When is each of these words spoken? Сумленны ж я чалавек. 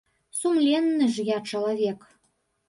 Сумленны 0.37 1.09
ж 1.17 1.27
я 1.27 1.37
чалавек. 1.53 2.09